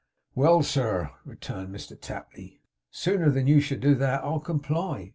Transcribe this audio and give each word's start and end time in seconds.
'Well, 0.33 0.63
sir,' 0.63 1.11
returned 1.25 1.69
Mr 1.69 1.95
Tapley, 1.95 2.59
'sooner 2.89 3.29
than 3.29 3.45
you 3.45 3.61
should 3.61 3.81
do 3.81 3.93
that, 3.93 4.23
I'll 4.23 4.39
com 4.39 4.59
ply. 4.59 5.09